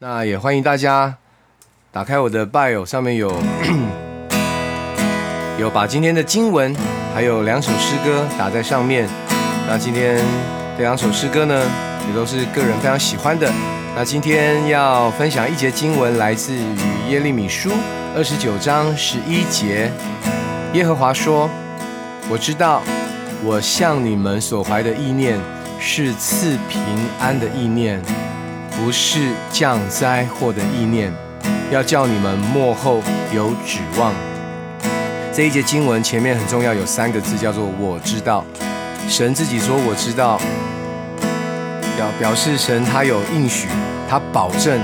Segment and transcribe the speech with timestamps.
[0.00, 1.16] 那也欢迎大家
[1.90, 3.34] 打开我的 bio，上面有
[5.58, 6.72] 有把今天的经文
[7.12, 9.08] 还有两首诗歌打在上面。
[9.66, 10.24] 那今天
[10.76, 11.66] 这两首诗歌呢，
[12.08, 13.50] 也都是个人非常喜欢的。
[13.96, 16.76] 那今天要分享一节经文，来自于
[17.10, 17.72] 耶利米书
[18.14, 19.90] 二十九章十一节。
[20.74, 21.50] 耶和华说
[22.30, 22.82] ：“我知道，
[23.42, 25.40] 我向你们所怀的意念
[25.80, 26.80] 是赐平
[27.18, 28.00] 安的意念。”
[28.78, 31.12] 不是降灾祸的意念，
[31.70, 33.02] 要叫你们幕后
[33.34, 34.14] 有指望。
[35.32, 38.44] 这一节经文前面很重要，有三个字叫做“我知道”。
[39.08, 40.40] 神自己说“我知道”，
[41.96, 43.66] 表表示神他有应许，
[44.08, 44.80] 他保证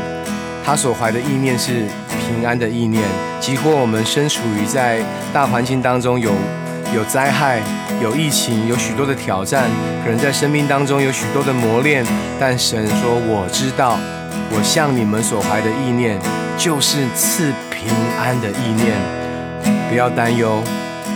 [0.65, 1.87] 他所怀的意念是
[2.27, 3.03] 平安的意念。
[3.41, 5.01] 即或我们身处于在
[5.33, 6.33] 大环境当中有
[6.95, 7.61] 有灾害、
[8.01, 9.65] 有疫情、有许多的挑战，
[10.05, 12.05] 可能在生命当中有许多的磨练，
[12.39, 13.99] 但神说：“我知道，
[14.51, 16.19] 我向你们所怀的意念，
[16.57, 17.91] 就是赐平
[18.23, 18.95] 安的意念。
[19.89, 20.63] 不要担忧，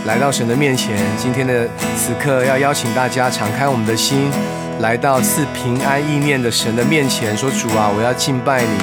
[0.05, 0.97] 来到神的面前。
[1.17, 4.31] 今天的此刻，要邀请大家敞开我们的心，
[4.81, 8.79] 来到赐平安意念的神的面前，说：主啊，我要敬拜你，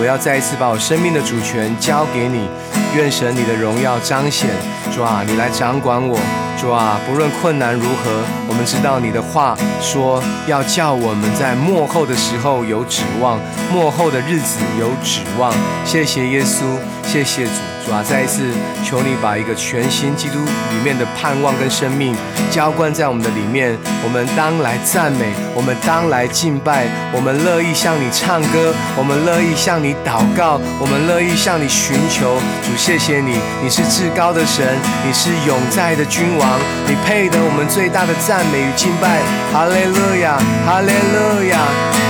[0.00, 2.48] 我要再一次把我生命的主权交给你。
[2.96, 4.50] 愿神你的荣耀彰显。
[4.92, 6.18] 主啊，你来掌管我。”
[6.60, 13.40] 说啊，不论困难如何，我们知道你的话说要叫我们在幕后的时候有指望，
[13.72, 15.54] 幕后的日子有指望。
[15.86, 17.79] 谢谢耶稣，谢谢主。
[17.84, 18.42] 主啊，再一次
[18.84, 22.14] 求你把一个全新基督里面的盼望跟生命
[22.50, 23.76] 浇灌在我们的里面。
[24.04, 32.36] 我们当来赞美，我们当来敬拜，我们乐意向你唱歌，我们乐意向你祷告，我们乐意向你寻求。
[32.62, 34.66] 主，谢谢你，你是至高的神，
[35.06, 36.60] 你是永在的君王。
[36.86, 39.20] 你配得我们最大的赞美与敬拜，
[39.52, 40.36] 哈利路亚，
[40.66, 42.09] 哈利路亚。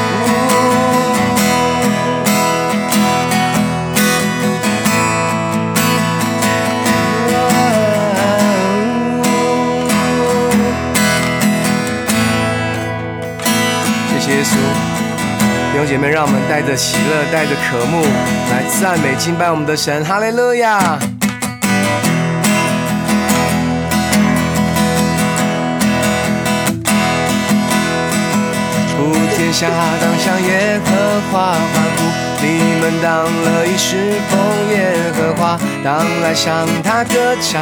[14.41, 14.55] 耶稣，
[15.71, 18.01] 弟兄姐妹，让我们带着喜乐，带着渴慕，
[18.51, 20.99] 来赞美敬拜我们的神，哈利路亚。
[29.37, 29.67] 天下
[30.01, 32.01] 当向耶和华欢呼，
[32.41, 34.39] 你们当乐意侍奉
[34.71, 37.61] 耶和华，当来向他歌唱，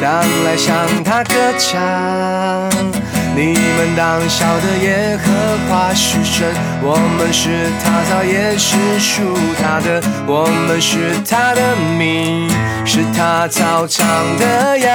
[0.00, 3.19] 当来向他歌唱。
[3.40, 5.30] 你们当晓的耶和
[5.66, 6.46] 华是神，
[6.82, 9.22] 我们是他造，也是属
[9.56, 12.46] 他的，我们是他的名，
[12.84, 14.06] 是他操场
[14.36, 14.92] 的羊，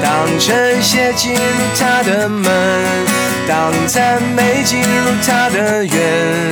[0.00, 1.40] 当晨血进入
[1.76, 2.48] 他的门，
[3.48, 4.86] 当赞美进入
[5.26, 6.50] 他的园，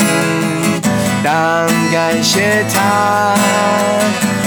[1.22, 3.36] 当感谢他，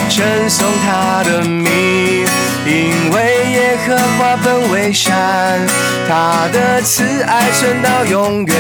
[0.09, 2.25] 称颂他的名。
[2.66, 5.12] 因为耶和华本为善，
[6.08, 8.56] 他的慈爱存到永远，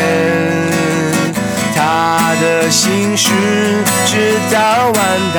[1.75, 3.29] 他的心事
[4.05, 4.95] 直到万
[5.35, 5.37] 代。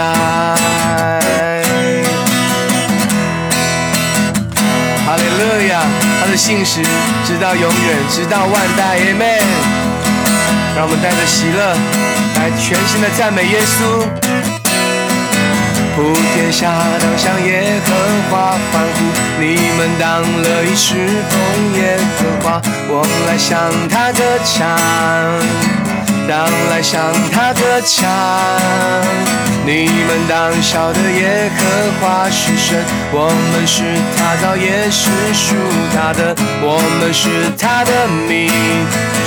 [5.06, 5.80] 哈利路亚，
[6.22, 6.80] 他的信实
[7.26, 8.98] 直到永远，直到万代。
[8.98, 9.42] Amen。
[10.76, 11.74] 让我们带着喜乐
[12.36, 14.29] 来全新的赞美耶稣。
[16.00, 17.92] 普天下当向耶和
[18.30, 19.04] 华欢呼，
[19.38, 20.94] 你们当乐意侍
[21.28, 25.79] 奉耶和华，我来向他歌唱。
[26.28, 27.00] 当来向
[27.32, 28.08] 他歌唱，
[29.66, 31.60] 你们当晓得耶和
[32.00, 33.82] 华是神，我们是
[34.16, 35.54] 他造，也是属
[35.92, 37.28] 他的，我们是
[37.58, 38.48] 他的名，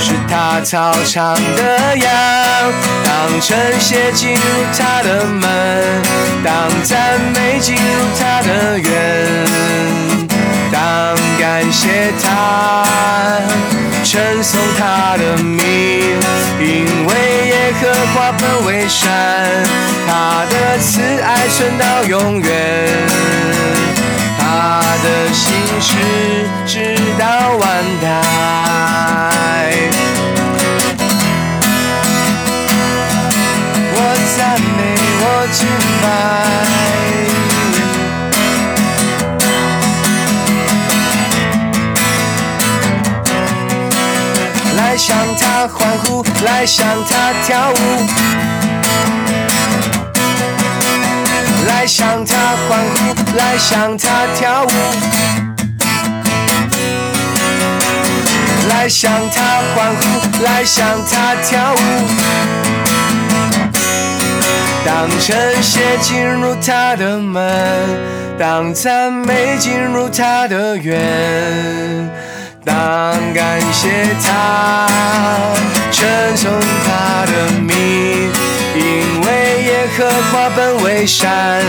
[0.00, 2.10] 是他草场的羊。
[3.04, 4.40] 当晨曦进入
[4.76, 6.02] 他的门，
[6.42, 7.80] 当赞美进入
[8.18, 10.23] 他的园，
[10.74, 12.84] 当感谢他。
[14.02, 15.56] 称颂他的名，
[16.60, 17.10] 因为
[17.46, 19.08] 耶和华本为善，
[20.06, 22.88] 他的慈爱存到永远，
[24.36, 25.94] 他的心事
[26.66, 27.24] 直到
[27.56, 27.62] 万
[28.02, 28.04] 代。
[33.96, 33.98] 我
[34.36, 34.80] 赞美，
[35.20, 35.66] 我敬
[36.02, 36.43] 拜。
[45.66, 47.76] 欢呼，来向他跳舞，
[51.66, 52.36] 来向他
[52.68, 54.68] 欢呼，来向他跳舞，
[58.68, 59.42] 来向他
[59.74, 61.76] 欢呼，来向他跳舞。
[64.84, 67.88] 当晨曦进入他的门，
[68.38, 72.10] 当赞美进入他的园，
[72.64, 72.74] 当
[73.34, 73.90] 感谢
[74.22, 74.86] 他，
[75.92, 76.50] 称颂
[76.86, 78.32] 他的名，
[78.74, 79.98] 因为耶和
[80.32, 81.62] 华本为善，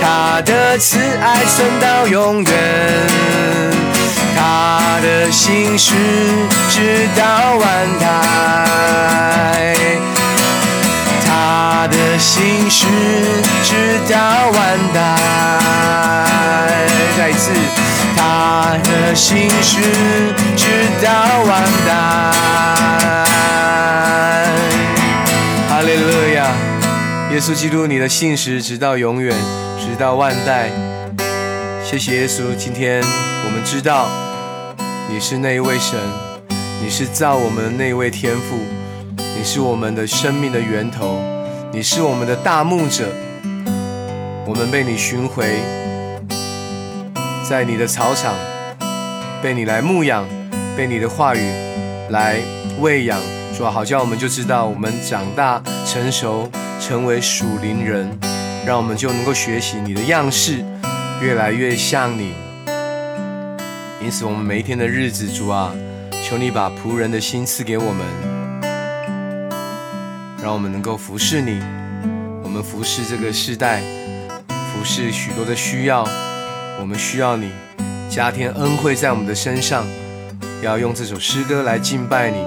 [0.00, 2.52] 他的慈爱存到永远。
[4.36, 5.94] 他的心事
[6.70, 7.68] 直到万
[8.00, 8.04] 代，
[11.24, 12.86] 他的心事
[13.62, 14.16] 直到
[14.50, 14.98] 万代。
[17.16, 17.52] 再一次，
[18.16, 19.80] 他的心事
[20.56, 20.66] 直
[21.04, 21.10] 到
[21.44, 21.92] 万代。
[25.68, 26.46] 哈利路亚，
[27.32, 29.36] 耶稣基督，你的信实直到永远，
[29.78, 30.70] 直到万代。
[31.84, 33.02] 谢谢耶稣，今天
[33.44, 34.08] 我们知道
[35.10, 35.98] 你是那一位神，
[36.82, 38.58] 你是造我们的那一位天父，
[39.36, 41.20] 你是我们的生命的源头，
[41.72, 43.08] 你是我们的大牧者。
[44.44, 45.60] 我们被你寻回，
[47.52, 48.34] 在你的草场，
[49.42, 50.26] 被你来牧养，
[50.74, 51.52] 被你的话语
[52.08, 52.38] 来
[52.80, 53.20] 喂养，
[53.54, 56.50] 主啊，好像我们就知道我们长大成熟，
[56.80, 58.18] 成为属灵人，
[58.64, 60.64] 让我们就能够学习你的样式。
[61.20, 62.32] 越来越像你，
[64.00, 65.74] 因此，我们每一天的日子，主啊，
[66.24, 68.06] 求你把仆人的心赐给我们，
[70.42, 71.60] 让我们能够服侍你。
[72.42, 73.82] 我们服侍这个世代，
[74.48, 76.02] 服侍许多的需要，
[76.82, 77.52] 我们需要你
[78.10, 79.86] 加添恩惠在我们的身上，
[80.64, 82.38] 要用这首诗歌来敬拜你。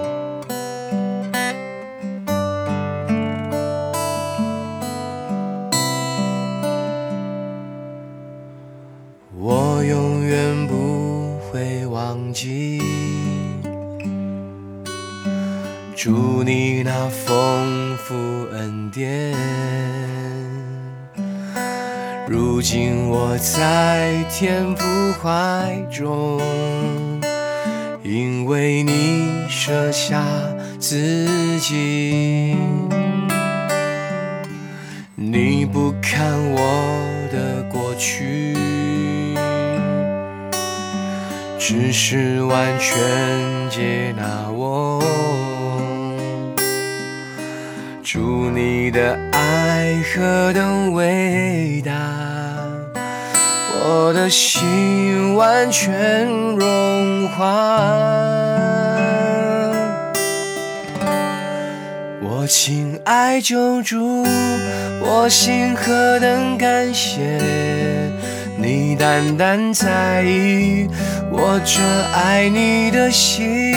[9.39, 12.81] 我永远不会忘记
[15.95, 17.74] 祝你那风
[22.65, 26.41] 如今我在天父怀中，
[28.01, 30.25] 因为你舍下
[30.79, 32.57] 自己，
[35.13, 38.55] 你不看我的过去，
[41.59, 42.97] 只是完全
[43.69, 45.03] 接纳我。
[48.01, 51.93] 祝你的爱何等伟大，
[53.87, 57.45] 我的心完全融化。
[62.19, 64.25] 我亲爱救主，
[65.01, 67.21] 我心何等感谢，
[68.57, 70.89] 你单单在意
[71.29, 71.79] 我这
[72.11, 73.71] 爱你的心。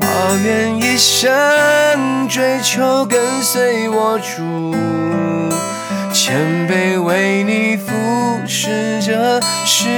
[0.00, 4.74] 我愿一生追求跟随我主，
[6.28, 6.36] 谦
[6.68, 7.90] 卑为你服
[8.46, 9.88] 侍这世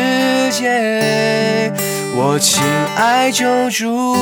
[0.52, 1.72] 界。
[2.14, 2.62] 我亲
[2.96, 4.14] 爱救主，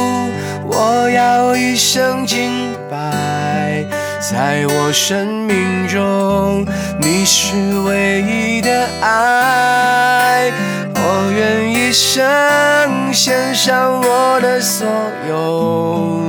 [0.64, 3.84] 我要一生敬拜，
[4.18, 6.64] 在我生命中
[6.98, 10.50] 你是唯一的爱。
[10.94, 14.88] 我愿一生献上我的所
[15.28, 16.22] 有，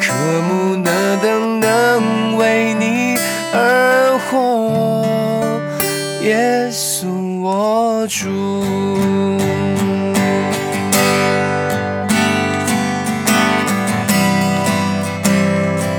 [0.00, 0.14] 渴
[0.48, 3.18] 慕的等能为你
[3.52, 4.93] 而活，
[6.24, 7.06] 耶稣
[7.42, 8.64] 我主。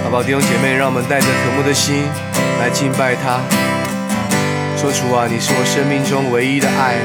[0.03, 2.05] 好不好，弟兄姐妹，让我们带着渴慕的心
[2.59, 3.39] 来敬拜他，
[4.75, 6.95] 说主啊，你是我生命中唯一的爱。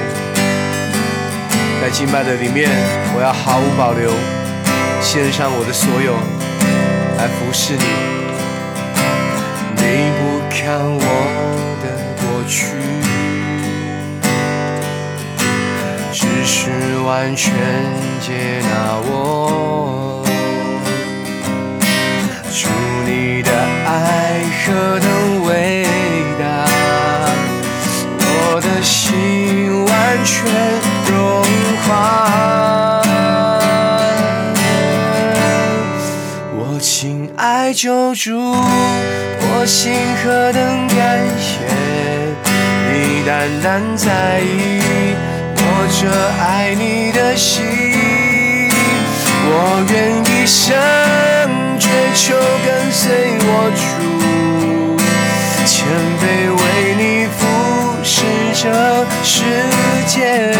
[1.83, 2.71] 在敬拜的里面，
[3.15, 4.11] 我要毫无保留
[5.03, 6.17] 献上我的所有
[7.19, 7.85] 来服侍你。
[9.77, 11.05] 你不看我
[11.83, 11.85] 的
[12.17, 12.80] 过去，
[17.11, 17.53] 完全
[18.21, 18.71] 接纳
[19.03, 20.23] 我。
[22.53, 22.69] 祝
[23.05, 23.51] 你的
[23.85, 25.85] 爱何等伟
[26.39, 26.45] 大，
[28.17, 29.91] 我的心完
[30.25, 30.31] 全
[31.09, 31.13] 融
[31.83, 31.89] 化。
[36.55, 38.55] 我亲爱救主，
[39.41, 41.59] 我心何等感谢，
[42.87, 44.81] 你单单在意
[45.83, 46.05] 我这
[46.45, 47.65] 爱你的心。
[49.47, 50.69] 我愿一生
[51.79, 53.09] 追求跟随
[53.41, 53.81] 我主，
[55.65, 55.73] 谦
[56.21, 56.23] 卑
[56.53, 56.63] 为
[57.01, 57.41] 你服
[58.05, 58.21] 侍
[58.53, 58.63] 这
[59.25, 59.41] 世
[60.07, 60.53] 界。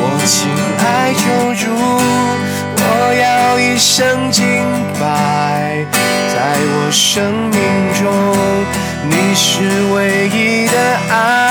[0.00, 0.48] 我亲
[0.78, 1.20] 爱救
[1.66, 1.68] 主，
[2.78, 4.42] 我要一生敬
[4.98, 5.84] 拜，
[6.32, 7.58] 在我生命
[7.92, 8.00] 中。
[9.10, 9.44] 你是
[9.92, 10.76] 唯一的
[11.10, 11.47] 爱，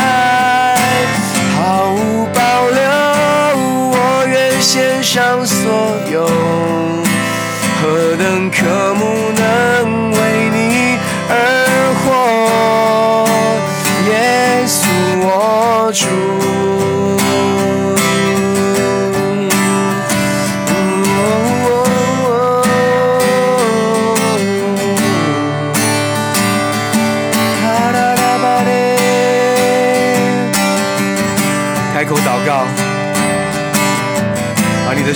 [4.70, 9.17] 献上所有，何等渴慕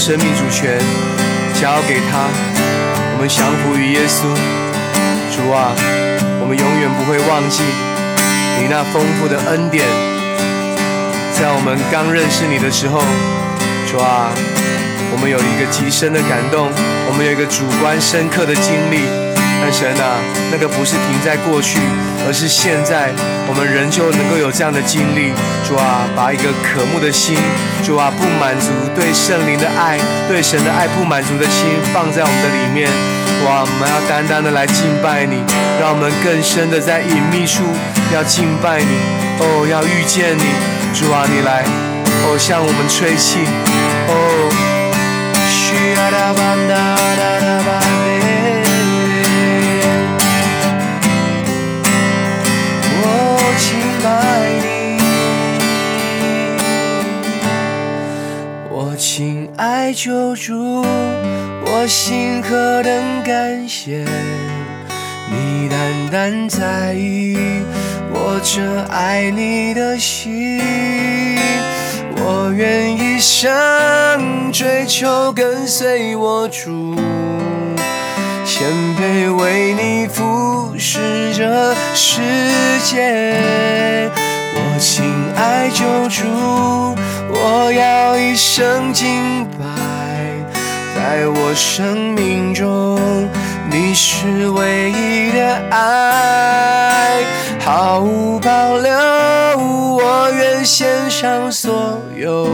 [0.01, 0.79] 生命主权
[1.53, 2.25] 交给他。
[3.13, 4.25] 我们降服于耶稣，
[5.29, 5.69] 主啊，
[6.41, 7.61] 我们永远不会忘记
[8.57, 9.85] 你那丰富的恩典。
[11.37, 12.97] 在我们刚认识你的时候，
[13.85, 14.33] 主啊，
[15.13, 16.65] 我们有一个极深的感动，
[17.05, 19.05] 我们有一个主观深刻的经历。
[19.61, 20.17] 但神啊，
[20.49, 21.77] 那个不是停在过去，
[22.25, 23.13] 而是现在，
[23.45, 25.29] 我们仍旧能够有这样的经历。
[25.61, 27.37] 主啊，把一个渴慕的心，
[27.83, 29.97] 主啊，不满足对圣灵的爱，
[30.27, 32.89] 对神的爱不满足的心，放在我们的里面。
[33.45, 35.43] 哇，我们要单单的来敬拜你，
[35.79, 37.63] 让我们更深的在隐秘处
[38.13, 38.97] 要敬拜你。
[39.39, 40.43] 哦，要遇见你，
[40.93, 41.63] 主啊，你来，
[42.23, 43.39] 哦，向我们吹气，
[44.07, 44.13] 哦，
[59.93, 60.85] 救主，
[61.65, 64.05] 我心何等感谢
[65.29, 67.37] 你单单在意
[68.13, 70.59] 我这爱你的心，
[72.15, 76.95] 我愿一生追求跟随我主。
[78.45, 82.21] 谦卑为你服侍这世
[82.83, 84.09] 界，
[84.53, 85.03] 我亲
[85.35, 86.95] 爱救主，
[87.33, 89.65] 我要一生敬拜，
[90.95, 92.99] 在我生命中
[93.69, 97.23] 你是唯一的爱，
[97.59, 102.47] 毫无保留，我愿献上所有，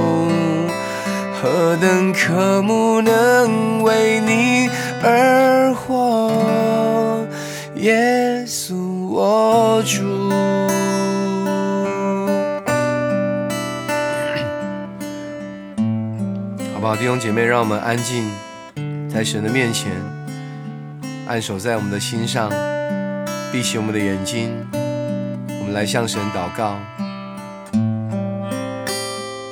[1.42, 4.70] 何等渴慕能为你。
[5.04, 7.26] 而活，
[7.76, 8.76] 耶稣
[9.10, 10.67] 我主。
[16.88, 18.32] 好，弟兄姐妹，让我们安静
[19.10, 19.92] 在神的面前，
[21.28, 22.50] 按手在我们的心上，
[23.52, 24.66] 闭起我们的眼睛，
[25.60, 26.80] 我们来向神祷告。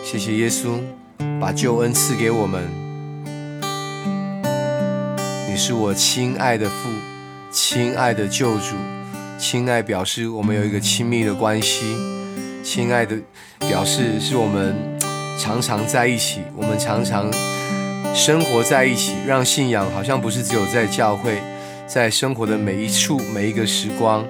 [0.01, 0.79] 谢谢耶稣，
[1.37, 2.69] 把救恩赐给我们。
[5.49, 6.89] 你是我亲爱的父，
[7.51, 8.77] 亲爱的救主，
[9.37, 11.97] 亲爱表示我们有一个亲密的关系，
[12.63, 13.17] 亲爱的
[13.59, 14.94] 表示是我们
[15.37, 17.31] 常常在一起，我们常常
[18.13, 21.41] 生活在一起，让信仰好像不是只有在教会，
[21.85, 24.25] 在生活的每一处每一个时光，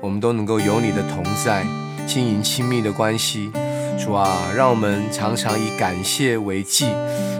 [0.00, 1.64] 我们都能够有你的同在，
[2.06, 3.50] 经营亲密的关系。
[3.98, 6.86] 主啊，让我们常常以感谢为祭。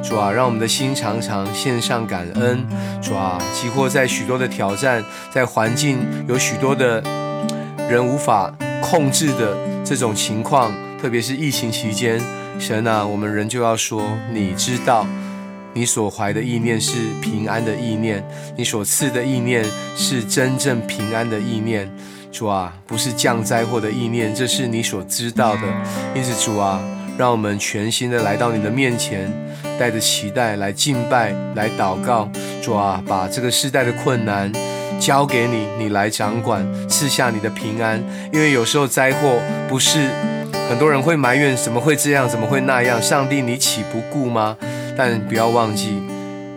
[0.02, 2.66] 主啊，让我们的心常常献上感恩。
[3.00, 5.98] 主啊，几乎在许多的挑战，在环境
[6.28, 7.02] 有许多的
[7.88, 12.20] 人无法控制的这种情况，特别是疫情期间，
[12.60, 15.06] 神啊，我们仍旧要说，你知道，
[15.72, 18.22] 你所怀的意念是平安的意念，
[18.54, 19.64] 你所赐的意念
[19.96, 21.90] 是真正平安的意念。
[22.30, 25.62] 主啊，不是降灾祸的意念，这是你所知道的。
[26.14, 26.78] 因此，主啊，
[27.16, 29.32] 让我们全心的来到你的面前，
[29.78, 32.30] 带着期待来敬拜、来祷告。
[32.62, 34.52] 主啊，把这个世代的困难
[35.00, 38.00] 交给你，你来掌管，赐下你的平安。
[38.32, 40.08] 因为有时候灾祸不是
[40.70, 43.02] 很多人会埋怨，怎么会这样，怎么会那样？
[43.02, 44.56] 上帝，你岂不顾吗？
[44.96, 46.00] 但不要忘记，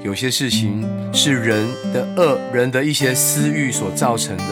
[0.03, 4.43] 有些事情是人的恶人的一些私欲所造成的。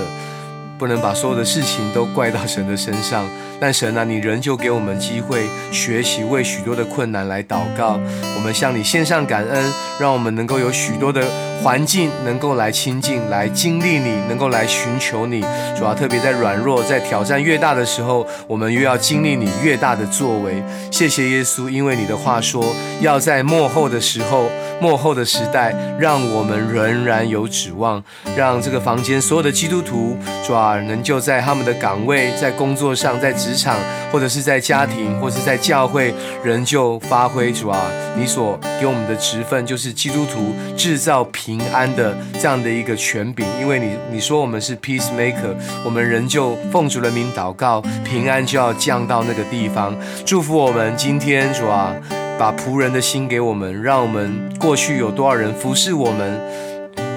[0.82, 8.00] 不能把所有的事情都怪到神的身上，但神啊，你仍旧给我们机会学习，为许多的困难来祷告。
[8.36, 9.64] 我们向你献上感恩，
[10.00, 11.24] 让我们能够有许多的
[11.62, 15.42] 环境能够来亲近、来经历你，能够来寻求你。
[15.78, 20.64] 主要特别在软弱、在挑战越大的时候，我们越要经历你越大的作为。
[20.90, 22.66] 谢谢耶稣，因为你的话说，
[23.02, 24.50] 要在幕后的时候。
[24.82, 28.04] 幕后的时代，让我们仍然有指望，
[28.36, 33.78] 让这个房间所有的基督徒，主啊，能就在他们的岗位，在工作上，在职场，
[34.12, 36.12] 或者是在家庭，或者是在教会，
[36.44, 37.80] 仍旧发挥主啊，
[38.18, 43.46] 你所给我们的职分，就是基督徒制造平安的这样的一个权柄。
[43.60, 45.54] 因为你你说我们是 peacemaker，
[45.86, 49.96] 我们仍旧奉主的名祷告，平安就要降到那个地方，
[50.26, 51.94] 祝福我们今天主啊。
[52.41, 56.41] 把仆人的心给我们，让我们过去有多少人服侍我们，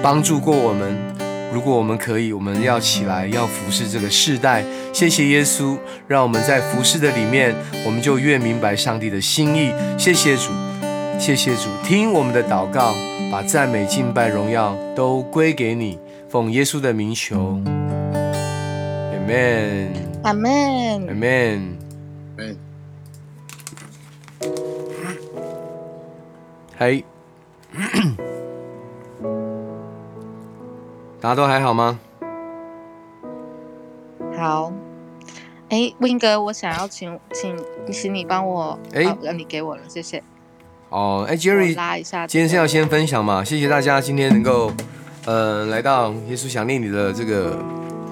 [0.03, 0.95] 帮助过我们。
[1.51, 4.63] 如果我们可以，我们要起来，要服侍这个世代。
[4.93, 7.55] 谢谢耶稣，让我们在服侍的里面，
[7.87, 9.71] 我们就越明白上帝的心意。
[9.97, 10.51] 谢谢主，
[11.17, 12.93] 谢谢主，听我们的祷告，
[13.31, 15.97] 把赞美、敬拜、荣耀都归给你，
[16.29, 17.59] 奉耶稣的名求。
[19.27, 21.84] Amen，Amen，Amen。
[26.77, 27.05] 嘿，
[31.21, 31.97] 大家都还好吗？
[34.37, 34.73] 好。
[35.69, 37.57] 哎，Win 哥，我想要请请
[37.91, 40.21] 请你帮我，哎，让你给我了，谢谢。
[40.89, 42.27] 哦，哎，Jerry，拉一下。
[42.27, 43.43] 今天是要先分享嘛？
[43.43, 44.71] 谢谢大家今天能够，
[45.25, 47.57] 呃，来到耶稣想念你的这个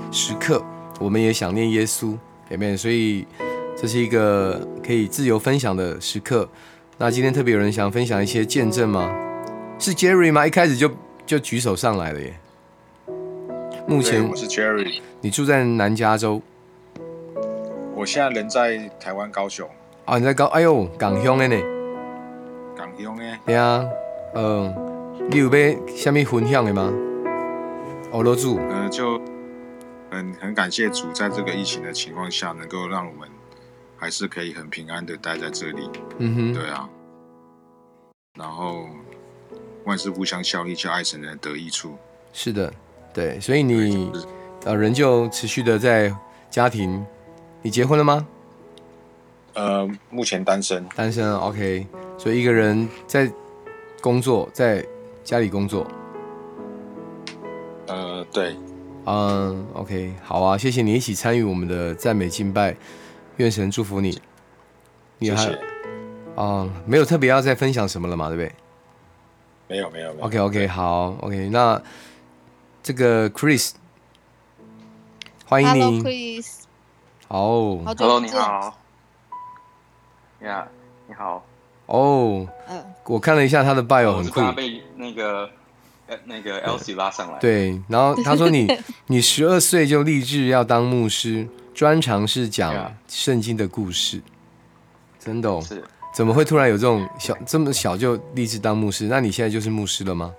[0.10, 0.63] 时刻，
[1.00, 2.17] 我们也想念耶稣，
[2.50, 3.27] 里面，所以
[3.75, 6.50] 这是一个可以自由分享的时刻。
[6.98, 9.12] 那今天特别有人想分享一些见证吗？
[9.80, 10.46] 是 Jerry 吗？
[10.46, 10.90] 一开始就
[11.26, 12.34] 就举手上来了耶。
[13.88, 16.42] 目前我是 Jerry，你住在南加州。
[17.96, 19.68] 我现在人在台湾高雄。
[20.06, 20.46] 啊，你在高？
[20.48, 21.56] 哎呦，港乡的呢？
[22.78, 23.24] 港乡的。
[23.46, 23.84] 对啊，
[24.36, 24.74] 嗯，
[25.32, 26.94] 你有被下面分享的吗？
[28.12, 28.60] 欧罗住。
[28.70, 29.20] 嗯，就
[30.12, 33.28] 很很感谢主，在这个疫情的情况下，能够让我们。
[34.04, 36.90] 还是可以很平安的待在这里，嗯哼，对啊，
[38.38, 38.86] 然后
[39.86, 41.96] 万事互相效力，叫爱神人得益处。
[42.34, 42.74] 是的，
[43.14, 44.12] 对，所以你
[44.66, 46.14] 呃，人就持续的在
[46.50, 47.06] 家庭，
[47.62, 48.28] 你结婚了吗？
[49.54, 53.32] 呃，目前单身，单身，OK，所以一个人在
[54.02, 54.86] 工作，在
[55.24, 55.88] 家里工作。
[57.88, 58.58] 呃，对，
[59.06, 62.76] 嗯，OK，好啊，谢谢你一起参与我们的赞美敬拜。
[63.38, 64.22] 愿神祝福你。
[65.19, 65.60] 谢谢。
[66.36, 68.52] 啊，没有特别要再分享什么了嘛，对不对？
[69.69, 70.13] 没有，没有。
[70.13, 71.50] 没有 OK OK，好 OK。
[71.50, 71.82] 那
[72.82, 73.72] 这个 Chris，
[75.46, 76.04] 欢迎你。
[76.04, 76.63] Chris。
[77.28, 77.78] 好。
[77.96, 78.78] Hello，你好。
[80.41, 80.67] 呀，
[81.08, 81.46] 你好。
[81.86, 82.48] 哦。
[82.67, 82.84] 嗯。
[83.06, 84.41] 我看了一下他的 bio，很酷。
[84.41, 85.50] 他被那个
[86.08, 87.39] 呃那个 Elsie 拉上来。
[87.39, 88.67] 对，然后他说你
[89.08, 91.48] 你十二岁就立志要当牧师。
[91.74, 94.22] 专长是讲圣经的故事，
[95.20, 95.62] 真的哦？
[95.62, 95.84] 是？
[96.14, 99.08] 怎么会突然有这种小这么小就立志当牧师？
[99.08, 100.32] 那你现在就是牧师了吗？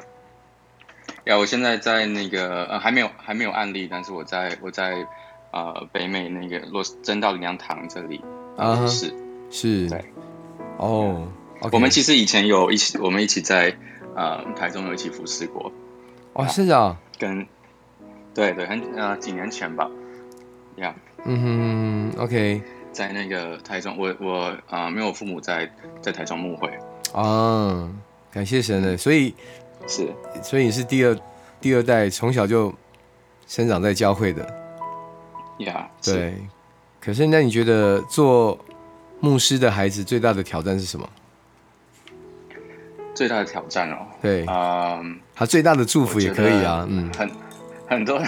[1.25, 5.05] 呀，我现在在那个呃还没有还没有案例，但是我在我在
[5.51, 8.23] 呃北美那个洛真道灵粮堂这里
[8.57, 9.12] 啊是
[9.51, 10.05] 是，对。
[10.77, 11.27] 哦，
[11.73, 13.77] 我们其实以前有一起我们一起在
[14.14, 15.73] 呃台中有一起服侍过。
[16.35, 17.44] 哦是啊，跟
[18.33, 19.90] 对对很呃几年前吧，
[20.76, 20.94] 呀。
[21.24, 22.60] 嗯哼，OK，
[22.92, 25.70] 在那个台中，我我啊没有父母在
[26.02, 26.70] 在台中牧会。
[27.12, 27.90] 啊，
[28.30, 29.34] 感谢神的，所以
[29.87, 31.18] 是，所以你是第二
[31.60, 32.74] 第二代，从小就
[33.46, 34.46] 生长在教会的，
[35.58, 36.34] 呀，对。
[37.00, 38.58] 可是那你觉得做
[39.20, 41.08] 牧师的孩子最大的挑战是什么？
[43.14, 45.00] 最大的挑战哦，对，啊，
[45.34, 47.30] 他最大的祝福也可以啊，嗯，很
[47.88, 48.20] 很多。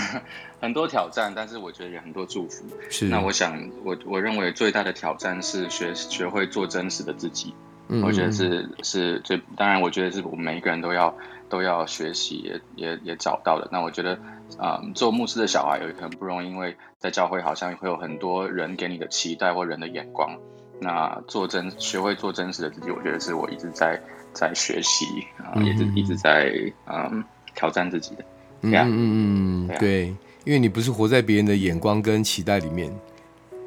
[0.61, 2.64] 很多挑战，但是我觉得也很多祝福。
[2.88, 7.55] 是，那我想，我我认为最大的挑战是学学会做真实的自己。
[7.88, 11.14] 嗯，我觉得是是最，当然，我觉得是我们每一个人都要
[11.49, 13.69] 都要学习，也也也找到的。
[13.71, 14.19] 那我觉得，
[14.59, 20.37] 啊，做牧师的小孩有很不容易，因为在教会好像会有很多人给你的期待或人的眼光。
[20.81, 24.01] 那做真学会做真实的自己，我觉得是我一直在
[24.33, 25.07] 在学习
[25.38, 26.53] 啊，也是一直在
[26.87, 28.25] 嗯挑战自己的。
[28.62, 30.14] 嗯嗯嗯，对。
[30.46, 32.90] 因为你不是活在别人的眼光跟期待里面，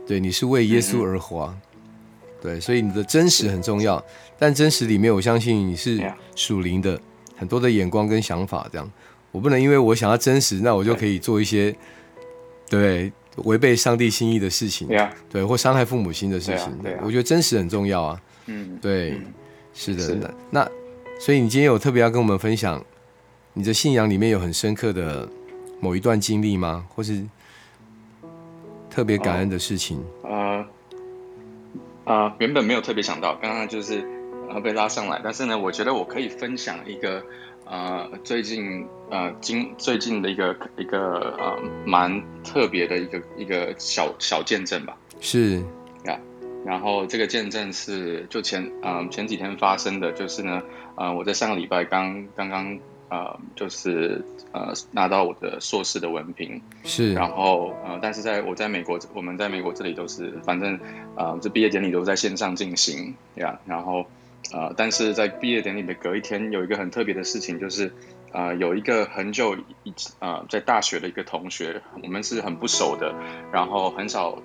[0.07, 1.53] 对，你是为耶稣而活，
[2.41, 4.01] 对，所以你的真实很重要。
[4.37, 6.01] 但真实里面，我相信你是
[6.35, 6.97] 属灵的，
[7.35, 8.89] 很多的眼光跟想法，这样，
[9.33, 11.75] 我不能因为我想要真实，那我就可以做一些
[12.69, 13.11] 对
[13.43, 14.87] 违背上帝心意的事情，
[15.29, 16.71] 对，或伤害父母心的事情。
[16.81, 18.21] 对，我觉得真实很重要啊。
[18.45, 19.19] 嗯，对，
[19.73, 20.33] 是的。
[20.49, 20.65] 那
[21.19, 22.81] 所以你今天有特别要跟我们分享，
[23.51, 25.27] 你的信仰里面有很深刻的。
[25.79, 26.85] 某一段经历吗？
[26.89, 27.23] 或是
[28.89, 30.03] 特别感恩的事情？
[30.23, 30.65] 呃，
[32.03, 33.99] 啊，原本没有特别想到，刚刚就是
[34.45, 35.21] 然后被拉上来。
[35.23, 37.23] 但是呢，我觉得我可以分享一个
[37.65, 44.97] 呃最近呃今最近的一个一个呃蛮特别的一个一个小小见证吧。
[45.21, 45.63] 是
[46.05, 46.19] 呀，
[46.65, 50.61] 然后这个见证是就前嗯前几天发生的，就是呢
[50.95, 52.79] 呃我在上个礼拜刚刚刚。
[53.09, 60.79] 呃，就是呃，拿到我的硕士的文凭是，然后呃，但是在我在美国，我们在美国这里都是，反正
[61.15, 64.05] 呃，这毕业典礼都在线上进行，对呀，然后
[64.53, 67.91] 呃，但是在毕业典礼的隔一天，有一个很特别的事情，就是
[68.31, 73.15] 呃，有一个很久一呃，在大学的一个同学，我们是很不熟的，
[73.51, 74.37] 然后很少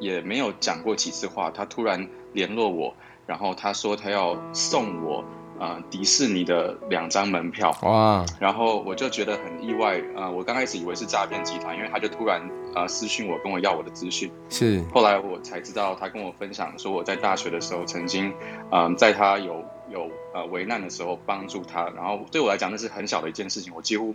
[0.00, 2.94] 也没有讲过几次话，他突然联络我，
[3.26, 5.22] 然后他说他要送我。
[5.60, 12.40] 呃，迪士尼的两张门票哇，然后我就觉得很意外，呃，我刚开始以为是诈骗集团，因为他就突然
[12.74, 18.32] 呃私讯我，跟我要我的资讯，是，后来我才知道，他跟我分享说我在大学的时候曾经，
[18.72, 24.14] 嗯，在他有有呃危难的时候帮助他，然后对我来讲那是很小的一件事情，我几乎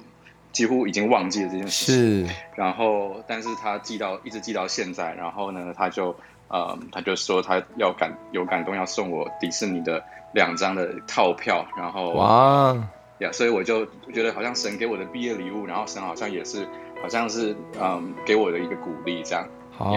[0.52, 6.16] 几乎已经忘记了这件事情，是，然后但是他记到一直记到现在，然后呢，他就
[6.48, 10.04] 呃他就说他要感有感动要送我迪士尼的。
[10.34, 12.76] 两张的套票，然后哇
[13.20, 16.68] 呀，所以我就觉得好像神给我的毕业礼物，然后神好像也是
[17.02, 19.48] 好像是嗯给我的一个鼓励这样。
[19.72, 19.94] 好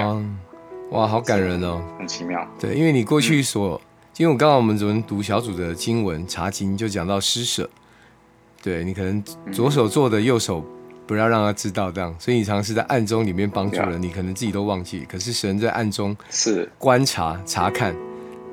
[0.92, 2.46] 哇，好感人哦，很奇妙。
[2.56, 3.80] 对，因为你过去所，
[4.16, 7.68] 因为我刚刚我们昨天读小组的经文查经，就讲到施舍，
[8.62, 9.20] 对你可能
[9.52, 10.64] 左手做的，右手
[11.08, 16.70] 不要让他知道这样，所以你尝试在暗中里面帮助人，你可能自己都忘记，可是神在暗中是。
[16.78, 17.92] 观察查看，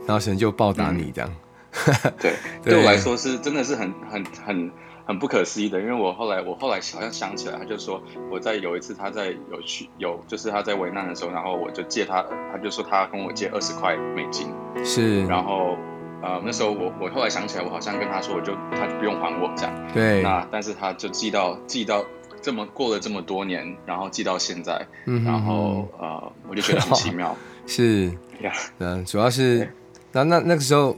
[0.08, 1.30] 然后神就报答你这样。
[2.18, 4.72] 对， 对我来说是真的是很很很
[5.06, 14.48] 很不可思议的，因为我后来我后来好像想起来，他就说我在有一次他在有去有就是他在危难的时候，然后我就借他，他就说他跟我借二十块美金，
[14.86, 15.78] 是，然后
[16.24, 22.04] 呃那时候我我后来想起来，我好像跟他说我就他就不用还我这样，对，那但是他就寄到寄到
[22.46, 28.06] 这么过了这么多年，然后记到现在，嗯然后呃我就觉得很奇妙， 是
[28.42, 29.68] 呀，嗯，主要是
[30.12, 30.96] 那那那个时候。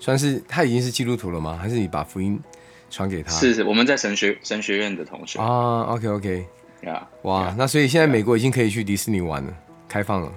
[0.00, 1.58] 算是他已经是基督徒了吗？
[1.60, 2.38] 还是你把福音
[2.88, 3.32] 传给他？
[3.32, 5.82] 是是，我们在神学神学院的同学啊。
[5.92, 6.46] OK OK，
[6.82, 9.52] 呀，哇，那所以现在美国已经可以去迪士尼玩了，
[9.88, 10.32] 开放了。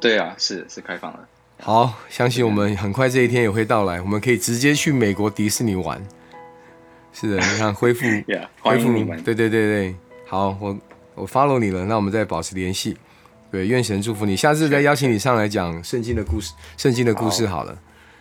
[0.00, 1.20] 对啊，是是开放了。
[1.60, 6.02] 好，相信我们很快这一天也会到来，我们可以直接去美国迪士尼玩。
[7.18, 8.04] 是的，你看恢复，
[8.60, 9.16] 恢复你们。
[9.22, 9.94] 对对对对，
[10.26, 10.76] 好，我
[11.14, 12.94] 我 follow 你了，那我们再保持联系。
[13.50, 17.78] 对，愿神祝福你，下次再邀请你上来讲圣经的故事，圣经的故事好了。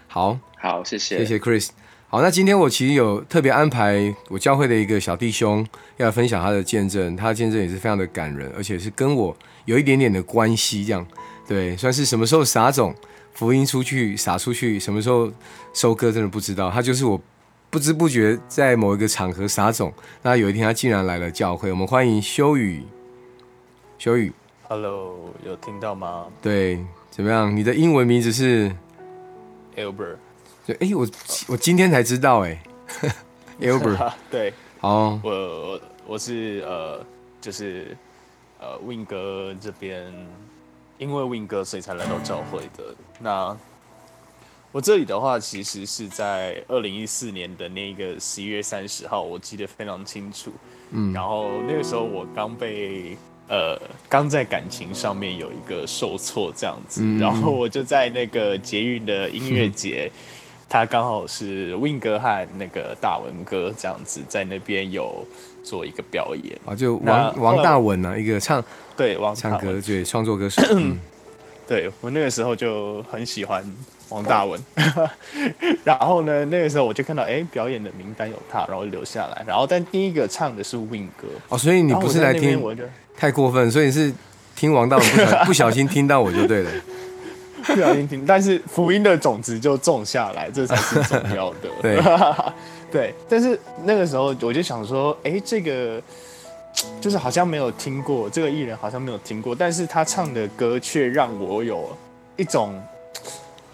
[0.08, 0.40] 好。
[0.58, 1.68] 好，谢谢，谢谢 Chris。
[2.08, 11.06] 好，那今天我其实有特别安排我教会的一个小弟兄要分享他的见证，他的见证也是非常的感人，而且是跟我有一点点的关系，这样
[11.46, 12.96] 对，算是什么时候撒种，
[13.34, 15.30] 福音出去撒出去，什么时候
[15.74, 16.72] 收割，真的不知道。
[16.72, 17.20] 他就是我
[17.76, 21.70] 不知不觉在某一个场合撒种，那有一天他竟然来了教会。
[21.70, 22.82] 我们欢迎修宇，
[23.98, 24.32] 修宇
[24.70, 25.14] ，Hello，
[25.46, 26.28] 有听到吗？
[26.42, 26.80] 对，
[27.12, 27.54] 怎么样？
[27.54, 28.74] 你的英文名字是
[29.76, 30.16] Albert。
[30.66, 31.06] 对，哎，我
[31.50, 32.64] 我今天才知道， 哎
[33.60, 37.06] ，Albert， 对，好，我我我是呃，
[37.42, 37.98] 就是
[38.58, 40.14] 呃，Win 哥这边，
[40.98, 42.96] 因为 Win 哥所以才来到教会的。
[43.20, 43.58] 那
[44.76, 50.52] 我这里的话，其实是在二零一四年的那个十一月三十号，我记得非常清楚。
[50.92, 53.16] 嗯，然后那个时候我刚被
[53.48, 60.12] 呃，刚在感情上面有一个受挫这样子，然后我就在那个捷运的音乐节。
[60.68, 65.26] 他刚好是 Win 哥和那个大文哥这样子在那边有
[65.64, 66.60] 做一个表演。
[66.66, 68.62] 啊，就王王大文啊，一个唱
[68.98, 70.62] 对王唱歌对创作歌手，
[71.66, 73.64] 对我那个时候就很喜欢
[74.10, 74.60] 王大文，
[75.84, 82.60] 然后呢那个时候我就看到哎表演的名单有他，然后留下来，然后但第一个唱的是 Win 哥哦，所以你不是来听
[83.18, 84.14] 太过分，所以是
[84.56, 86.72] 听王大文不不小心听到我就对了。
[87.64, 91.70] 不小心听，但是福音的种子就种下来，这才是重要的。
[91.82, 92.00] 对，
[92.92, 93.16] 对。
[93.28, 96.00] 但是那个时候我就想说，哎，这个
[97.02, 101.90] 就是好像没有听过这个艺人，好像没有听过，但是他唱的歌却让我有
[102.36, 102.80] 一种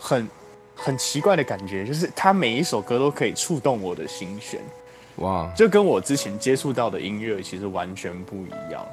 [0.01, 0.27] 很
[0.75, 4.59] 很奇怪的感觉，就是他每一首歌都可以触动我的心弦。
[5.17, 8.83] 哇，就跟我之前接触到的音乐其实完全不一样。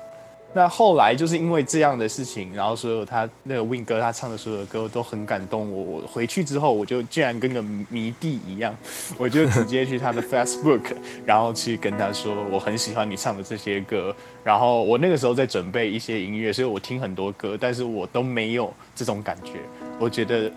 [0.54, 5.82] 那后来就是因为这样的事情，然后所有他那个 Win 哥他唱的所有的歌都很感动我。
[5.82, 8.74] 我回去之后，我就竟然跟个迷弟一样，
[9.18, 14.14] 我就直接去他的 Facebook， 然后去跟他说我很喜欢你唱的这些歌。
[14.42, 19.52] 然后我那个时候在准备一些音乐，所以我听很多歌，但是我都没有这种感觉。
[19.98, 20.50] 我觉得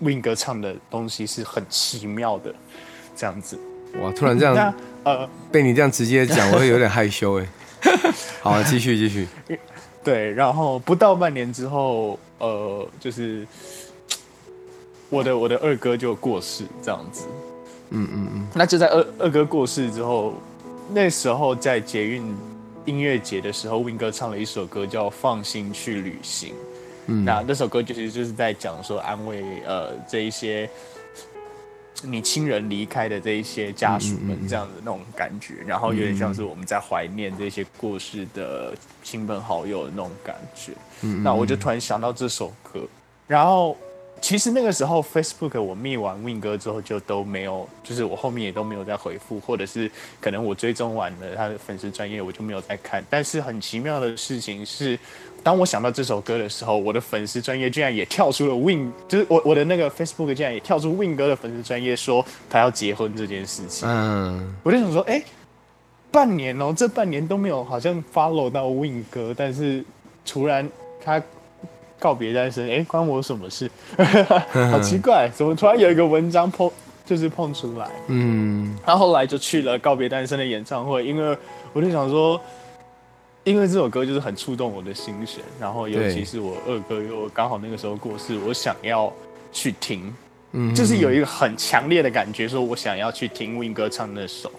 [0.00, 2.54] Win 哥唱的东西是很奇妙的，
[3.16, 3.58] 这样子。
[4.00, 7.46] 哇，突然这样，呃，被你这样直接讲，我会有点害羞哎。
[8.42, 9.26] 好，继续继续。
[10.04, 13.46] 对，然后不到半年之后，呃，就是
[15.08, 17.26] 我的我的二哥就过世，这样子。
[17.90, 18.46] 嗯嗯嗯。
[18.54, 20.34] 那就在二二哥过世之后，
[20.92, 22.34] 那时候在捷运
[22.84, 26.50] 音乐节的时候，Win 哥唱了一首歌叫《放心去旅行》。
[27.06, 30.68] 嗯，那那首歌其实就是在讲说安慰呃这一些。
[32.02, 40.72] 你亲人离开的这一些家属们，这样的那种感觉，然后有点像是我们在怀念这些过世的亲朋好友的那种感觉。
[41.24, 42.86] 那我就突然想到这首歌，
[43.26, 43.74] 然后
[44.20, 49.90] 其实那个时候 Facebook 我密完 Win 哥之后就都没有，就是我后面也都没有再回复，或者是
[50.20, 53.02] 可能我追踪完了他的粉丝专业，我就没有再看。
[53.08, 54.98] 但是很奇妙的事情是。
[55.46, 63.88] 当我想到这首歌的时候，我的粉丝专业居然也跳出了 Win，就是我我的那个 Facebook 竟然也跳出 Win 哥的粉丝专业说他要结婚这件事情。
[63.88, 65.22] 嗯，我就想说，哎，
[66.10, 69.84] 半年哦，这半年都没有好像 follow 到 Win 哥，但是
[70.24, 70.68] 突然
[71.00, 71.22] 他
[72.00, 73.70] 告别单身，哎，关我什么事？
[74.72, 76.68] 好奇怪，怎么突然有一个文章碰
[77.04, 77.88] 就是碰出来？
[78.08, 81.38] 嗯，他后来就去了告别单身的演唱会，因为
[81.72, 82.40] 我就想说。
[83.46, 89.12] 因为这首歌就是很触动我的心弦，然后尤其是我二哥又刚好那个时候过世，我想要
[89.52, 90.12] 去听，
[90.50, 94.50] 嗯，就是有一个很强烈的感觉，说我想要去听 Win 哥唱那首，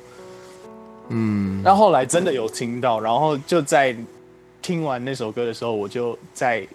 [1.10, 3.94] 嗯，然后后来真的有听到，然后就在
[4.62, 6.66] 听完那首歌的时候，我就在。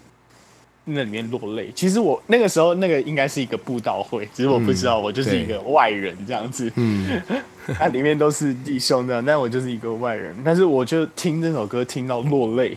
[0.84, 1.70] 那里面落泪。
[1.74, 6.70] 其实我那个时候那个应该是一个布道会，只是我不知道，我就是一个外人这样子。
[6.74, 7.22] 嗯，
[7.78, 10.34] 那里面都是弟兄这样，但我就是一个外人。
[10.44, 12.76] 但是我就听这首歌听到落泪。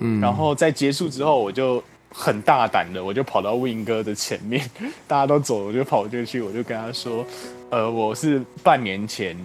[0.00, 4.68] 嗯，然后在结束之后，我就很大胆的，我就跑到 Win 哥的前面，
[5.08, 7.24] 大家都走了，我就跑进去，我就跟他说
[7.70, 9.36] ：“呃，我是半年前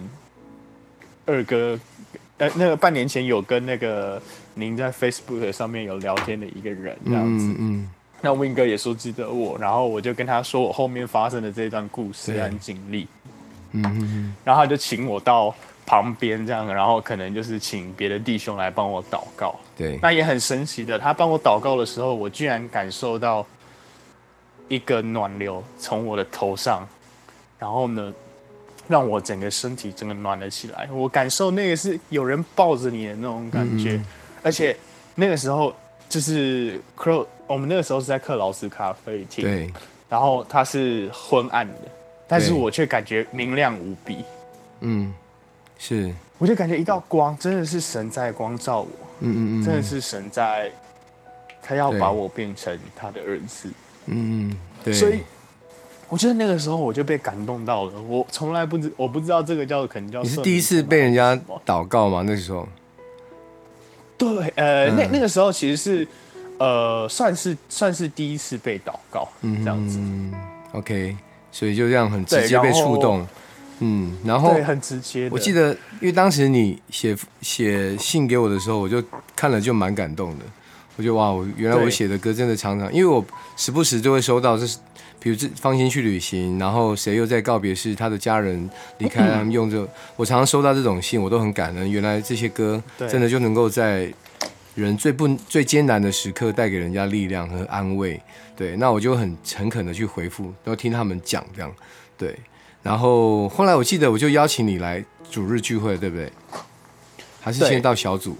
[1.24, 1.78] 二哥，
[2.38, 4.20] 呃，那个半年前有跟那个。”
[4.58, 7.88] 您在 Facebook 上面有聊天的一个人这样子，嗯，
[8.20, 13.06] 那 Win 哥也说记得我，然后我就跟他说我后面发生的这段故事和经历，
[13.70, 15.54] 嗯，然后他就请我到
[15.86, 23.46] 旁边这样，然后可能就是请别的弟兄来帮我祷告，对，那也很神奇的，他帮我祷告的时候，我居然感受到
[24.66, 26.86] 一个暖流从我的头上，
[27.60, 28.12] 然后呢，
[28.88, 34.00] 让我整个身体整个暖了起来，我感受那个是有人抱着你的那种感觉。
[34.42, 34.76] 而且
[35.14, 35.74] 那个时候
[36.08, 39.72] 就是克，我们那个时候是在克劳斯咖啡厅，对，
[40.08, 41.74] 然后它是昏暗的，
[42.26, 44.24] 但是我却感觉明亮无比，
[44.80, 45.12] 嗯，
[45.78, 48.88] 是，我就感觉一道光，真的是神在光照我，
[49.20, 50.70] 嗯嗯嗯，真的是神在，
[51.62, 53.70] 他要把我变成他的儿子，
[54.06, 55.20] 嗯，对，所以
[56.08, 62.22] 我觉得那个时候我就被感动到了，我从来不知，我不知道这个叫可能叫你是第一次被人家祷告吗？
[62.24, 62.66] 那时候。
[64.18, 66.08] 对，呃，那那个时候其实是，
[66.58, 70.00] 呃，算是算是第一次被祷告，嗯，这样子
[70.72, 71.16] ，OK，
[71.52, 73.26] 所以就这样很直接被触动，
[73.78, 75.28] 嗯，然后很直接。
[75.30, 79.02] 我记得，因为当时你写写信给我的时候，我就
[79.36, 80.44] 看了就蛮感动的，
[80.96, 83.24] 我觉得哇，我原来我写的歌真的常常，因为我
[83.56, 84.78] 时不时就会收到这是。
[85.28, 88.58] 比如这放心去旅行，然后谁又在告别式，他的家人
[88.96, 89.86] 离开，他们用这，
[90.16, 91.90] 我常常收到这种信，我都很感恩。
[91.90, 94.10] 原来这些歌真的就能够在
[94.74, 98.18] 人最不最艰难的时刻带给人家力量和安慰。
[98.56, 101.70] 对，那我就很诚恳的去回复，都听他们讲这样。
[102.16, 102.34] 对，
[102.82, 106.32] 然后后来我记得我就邀请你来主日聚会，对不对？
[107.38, 108.34] 还是先到小组？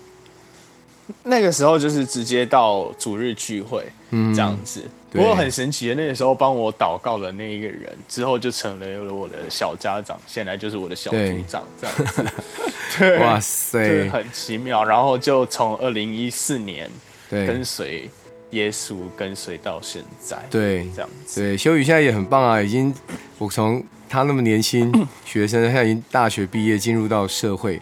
[1.25, 4.89] 那个时候就是直接到主日聚会，嗯，这样子。
[5.11, 11.17] 不过很神奇的，那个时候帮我祷告的那一个人，之后就成了我的小家长，现在就是我的小组
[11.49, 12.25] 长，这样子。
[12.99, 14.85] 对，哇塞，很奇妙。
[14.85, 16.91] 然后就从二零一四年
[17.31, 18.11] 跟随
[18.51, 20.37] 耶稣，跟随到现在。
[20.51, 21.41] 对，这样子。
[21.41, 22.95] 对，修宇现在也很棒啊，已经
[23.39, 24.93] 我从他那么年轻
[25.25, 27.81] 学生，现在已经大学毕业，进入到社会。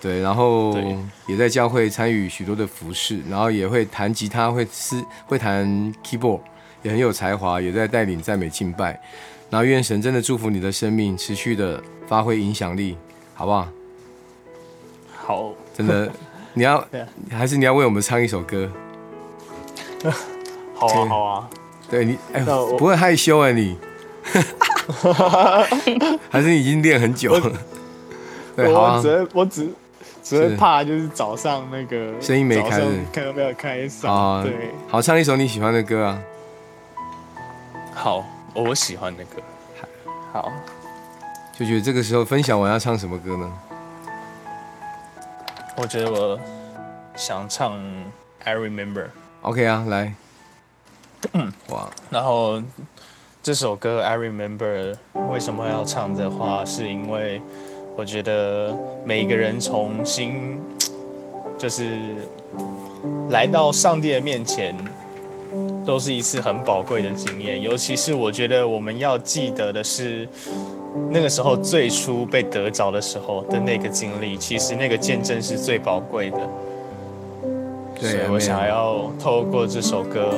[0.00, 0.78] 对，然后
[1.26, 5.66] 也在教会参与许多的服饰，然后也会弹吉他，会是会弹
[6.04, 6.38] keyboard。
[6.88, 8.98] 也很有才华，也在带领赞美敬拜。
[9.50, 12.96] 然后愿神真的祝福你的生命，持续的发挥影响力，
[13.34, 13.68] 好不好？
[15.14, 16.10] 好，真的，
[16.54, 16.82] 你要
[17.30, 18.70] 还是你要为我们唱一首歌？
[20.74, 21.50] 好啊，好啊。
[21.90, 23.76] 对你，哎，不会害羞哎，你？
[26.30, 27.52] 还是你已经练很久了？
[28.56, 29.70] 对，我只我只
[30.22, 32.80] 只会怕，就是早上那个声音没开，
[33.12, 34.42] 看到没有开嗓。
[34.42, 36.18] 对，好，唱一首你喜欢的歌啊。
[38.08, 39.32] 好，我喜欢的歌。
[40.32, 40.50] 好，
[41.58, 43.52] 就觉得这个时候分享完要唱什么歌呢？
[45.76, 46.40] 我觉得我
[47.14, 47.76] 想唱
[48.44, 49.04] 《I Remember》。
[49.42, 50.14] OK 啊，来。
[51.34, 52.62] 嗯，哇，然后
[53.42, 54.96] 这首歌《I Remember》
[55.30, 57.42] 为什么要唱的话，是因为
[57.94, 60.58] 我觉得每一个人重新
[61.58, 61.98] 就是
[63.28, 64.74] 来到上帝的面前，
[65.88, 67.62] 都是一次很宝贵的经验。
[67.62, 70.28] 尤其是我觉得我们要记得的是，
[71.10, 76.38] 那个时候最初被得着的时候的那个经历，其实那个见证是最宝贵的。
[77.98, 80.30] 所以我想要透过这首歌。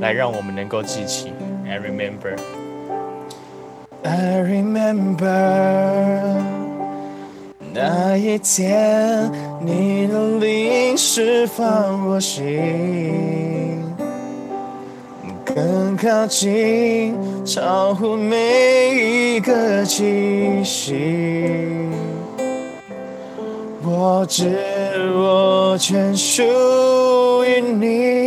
[0.00, 1.30] 来让我们能够记起。
[1.68, 2.38] I remember,
[4.02, 5.28] I remember
[7.74, 9.30] 那一天，
[9.60, 13.83] 你的灵释放我心，
[15.54, 17.14] 更靠近，
[17.44, 20.92] 超乎每一个气息。
[23.84, 24.58] 我知
[25.14, 26.42] 我全属
[27.44, 28.24] 于你。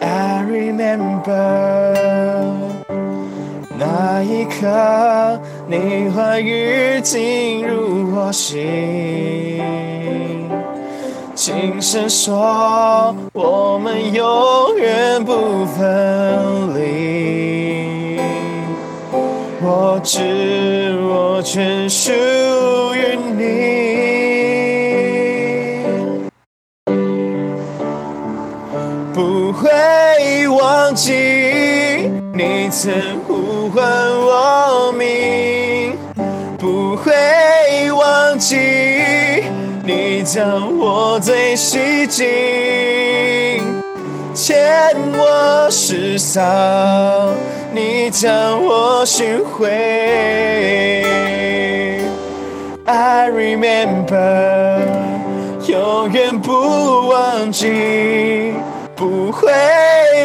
[0.00, 1.54] I remember
[3.78, 8.60] 那一刻，你话语进入我心，
[11.62, 18.18] 轻声说我们永远不分离。
[19.62, 22.10] 我知我全属
[22.96, 23.44] 于你，
[29.14, 31.12] 不会忘记。
[32.34, 32.92] 你曾
[33.24, 35.96] 呼唤我名，
[36.58, 37.12] 不会
[37.92, 39.01] 忘记。
[40.22, 42.24] 你将我最细紧，
[44.32, 44.56] 牵
[45.18, 47.34] 我世上，
[47.72, 49.68] 你将我寻回。
[52.84, 54.78] I remember，
[55.66, 58.54] 永远不忘记，
[58.94, 59.50] 不会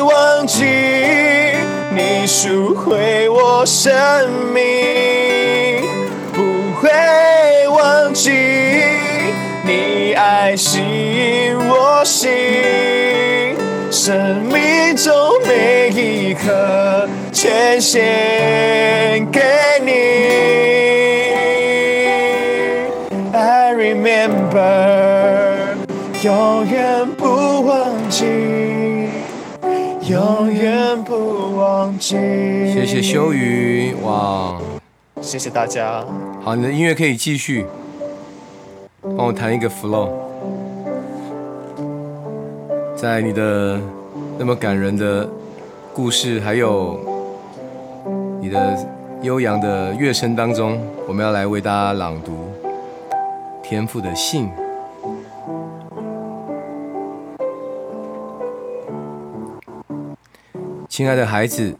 [0.04, 0.64] 忘记。
[1.90, 3.92] 你赎回我生
[4.54, 4.62] 命，
[6.34, 6.44] 不
[6.80, 8.30] 会忘记
[9.68, 12.32] 你爱吸引我心，
[13.92, 15.14] 生命中
[15.46, 19.42] 每一刻全献给
[19.84, 19.92] 你。
[23.34, 25.76] I remember，
[26.24, 28.24] 永远不忘记。
[30.08, 32.16] 永远不忘记。
[32.74, 34.58] 谢谢修宇，哇！
[35.22, 36.06] 谢谢大家。
[36.42, 37.66] 好，你的音乐可以继续，
[39.02, 40.10] 帮我弹一个 flow。
[42.96, 43.80] 在你的
[44.38, 45.28] 那么感人的
[45.94, 47.00] 故事，还有
[48.42, 48.78] 你的
[49.22, 52.34] 悠扬的乐声当中，我们要来为大家朗读
[53.62, 54.50] 天赋的信。
[60.90, 61.76] 亲爱的孩子，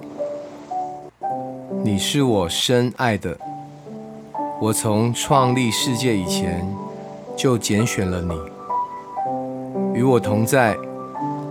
[1.84, 3.36] 你是我深爱的。
[4.60, 6.64] 我从创立世界以前
[7.38, 8.34] 就拣选了你，
[9.94, 10.76] 与我同在，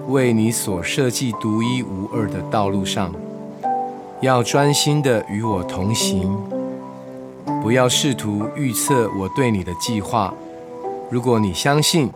[0.08, 3.14] 为你所设计独一无二的道路上，
[4.20, 6.36] 要专心的与我同行，
[7.62, 10.34] 不要试图预测我对你的计划。
[11.08, 12.10] 如果你相信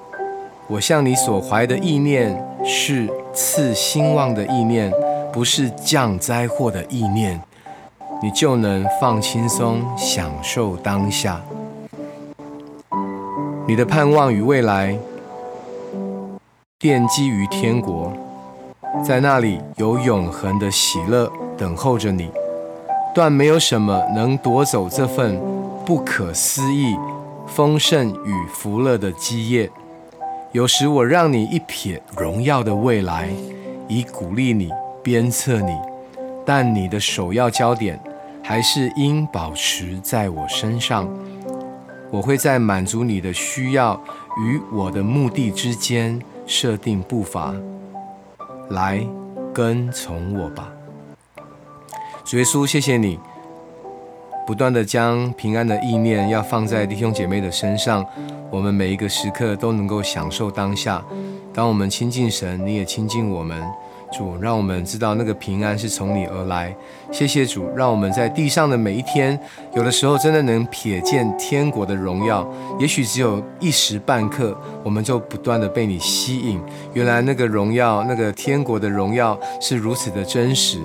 [0.66, 4.92] 我向你所怀的意念是赐兴旺的意念。
[5.32, 7.40] 不是降灾祸的意念，
[8.20, 11.40] 你就能放轻松，享受当下。
[13.66, 14.98] 你的盼望与未来，
[16.80, 18.12] 奠基于天国，
[19.04, 22.30] 在那里有永恒的喜乐等候着你。
[23.14, 25.40] 断没有什么能夺走这份
[25.84, 26.96] 不可思议
[27.46, 29.70] 丰盛与福乐的基业。
[30.52, 33.28] 有时我让你一瞥荣耀的未来，
[33.88, 34.70] 以鼓励你。
[35.02, 35.74] 鞭策你，
[36.44, 37.98] 但你的首要焦点
[38.42, 41.08] 还是应保持在我身上。
[42.10, 44.00] 我会在满足你的需要
[44.44, 47.54] 与我的目的之间设定步伐，
[48.70, 49.06] 来
[49.54, 50.68] 跟从我吧。
[52.24, 53.18] 主耶稣，谢谢你
[54.46, 58.04] 不断的将平安的意念要放在弟兄姐妹的身上，
[58.50, 61.02] 我们每一个时刻都能够享受当下。
[61.54, 63.62] 当我们亲近神，你也亲近我们。
[64.12, 66.74] 主，让我们知道那个平安是从你而来。
[67.10, 69.38] 谢谢主，让我们在地上的每一天，
[69.74, 72.48] 有的时候真的能瞥见天国的荣耀。
[72.78, 76.60] 也许只有一时半刻，我们就不断的被你吸引。
[76.92, 80.78] 原来那个荣耀，那个天国的荣耀是如此的真实。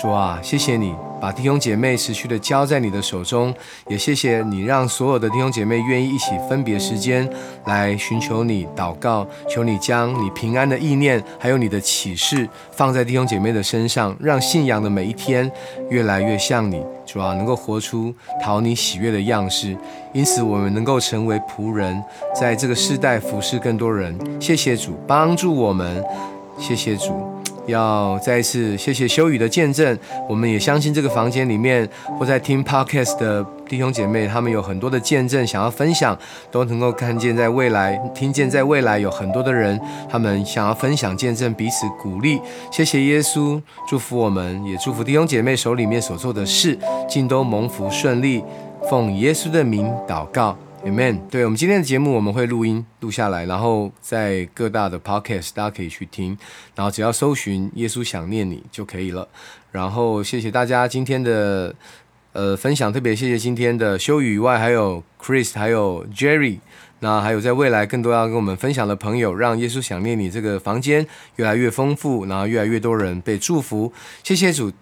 [0.00, 0.94] 主啊，谢谢你。
[1.20, 3.54] 把弟兄姐妹持续的交在你的手中，
[3.88, 7.28] 也谢谢你让所有的弟兄姐妹愿意一起分别时间
[7.66, 15.50] 来寻求你祷告，求你将你平安的意念还有你的启示放在弟兄姐妹的身上，让信仰的每一天
[15.90, 19.76] 越来越像你，主要能够活出讨你喜悦的样式，
[20.12, 22.02] 因此我们能够成为仆人，
[22.34, 24.18] 在这个世代服侍更多人。
[24.40, 26.02] 谢谢主帮助我们，
[26.58, 27.29] 谢谢主。
[27.70, 29.98] 要再一次谢谢修宇的见证，
[30.28, 36.16] 我们也相信这个房间里面或在听 podcast 的弟兄姐妹，他们有很多的见证想要分享，
[36.50, 42.40] 都能够看见在未来，听见在未来有很多的人，他们想要分享见证，彼此鼓励。
[42.70, 48.44] 谢谢耶稣，祝福我们，也祝福弟兄姐妹手里面所做的事，尽都蒙福顺利。
[48.88, 50.56] 奉耶稣的名祷告。
[50.84, 51.20] Amen。
[51.30, 56.36] 对我们今天的节目，我们会录音录下来，然后在各大的 podcast 大家可以去听，
[56.74, 59.28] 然后只要搜寻“耶稣想念你”就可以了。
[59.72, 61.74] 然后谢谢大家今天的
[62.32, 66.58] 呃分享，特别谢谢今天的修宇以外，还有 Chris，还有 Jerry，
[67.00, 71.06] 那还有在未来更多要跟我们分享的朋友，让耶稣想念你这个房间
[71.36, 73.92] 越来越丰富，然后越来越多人被祝福。
[74.22, 74.72] 谢谢主。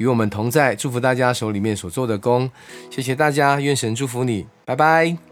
[0.00, 2.50] 与我们同在，祝福大家手里面所做的工，
[2.88, 5.29] 谢谢大家，愿神祝福你，拜拜。